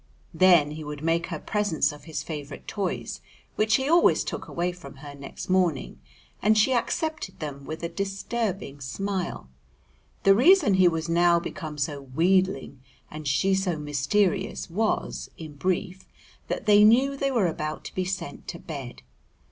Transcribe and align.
Then 0.33 0.71
he 0.71 0.83
would 0.83 1.03
make 1.03 1.27
her 1.27 1.37
presents 1.37 1.91
of 1.91 2.05
his 2.05 2.23
favourite 2.23 2.67
toys 2.67 3.21
(which 3.55 3.75
he 3.75 3.87
always 3.87 4.23
took 4.23 4.47
away 4.47 4.71
from 4.71 4.95
her 4.95 5.13
next 5.13 5.47
morning) 5.47 5.99
and 6.41 6.57
she 6.57 6.73
accepted 6.73 7.39
them 7.39 7.65
with 7.65 7.83
a 7.83 7.87
disturbing 7.87 8.79
smile. 8.81 9.47
The 10.23 10.33
reason 10.33 10.73
he 10.73 10.87
was 10.87 11.07
now 11.07 11.39
become 11.39 11.77
so 11.77 12.01
wheedling 12.01 12.81
and 13.11 13.27
she 13.27 13.53
so 13.53 13.77
mysterious 13.77 14.71
was 14.71 15.29
(in 15.37 15.53
brief) 15.53 16.07
that 16.47 16.65
they 16.65 16.83
knew 16.83 17.15
they 17.15 17.29
were 17.29 17.45
about 17.45 17.83
to 17.85 17.93
be 17.93 18.03
sent 18.03 18.47
to 18.47 18.57
bed. 18.57 19.03